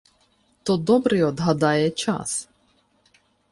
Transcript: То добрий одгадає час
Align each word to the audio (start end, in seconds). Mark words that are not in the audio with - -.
То 0.63 0.77
добрий 0.77 1.23
одгадає 1.23 1.89
час 1.89 2.49